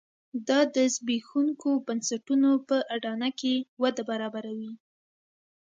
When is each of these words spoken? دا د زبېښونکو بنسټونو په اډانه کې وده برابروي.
دا 0.47 0.59
د 0.75 0.77
زبېښونکو 0.95 1.69
بنسټونو 1.87 2.49
په 2.67 2.77
اډانه 2.95 3.29
کې 3.39 3.53
وده 3.81 4.03
برابروي. 4.09 4.73